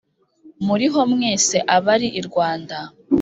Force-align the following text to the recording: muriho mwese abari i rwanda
muriho 0.67 1.01
mwese 1.13 1.57
abari 1.75 2.07
i 2.19 2.21
rwanda 2.27 2.77